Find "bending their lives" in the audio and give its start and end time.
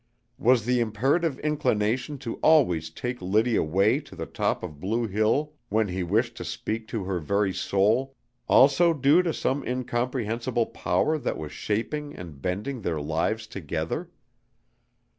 12.41-13.45